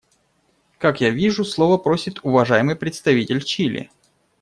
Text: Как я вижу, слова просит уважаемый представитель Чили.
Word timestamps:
Как 0.79 0.99
я 0.99 1.11
вижу, 1.11 1.45
слова 1.45 1.77
просит 1.77 2.21
уважаемый 2.23 2.75
представитель 2.75 3.43
Чили. 3.43 3.91